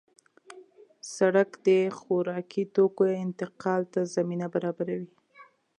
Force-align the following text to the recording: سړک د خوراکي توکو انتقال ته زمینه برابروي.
سړک 1.15 1.49
د 1.67 1.69
خوراکي 1.97 2.63
توکو 2.75 3.03
انتقال 3.25 3.81
ته 3.93 4.01
زمینه 4.15 4.45
برابروي. 4.53 5.11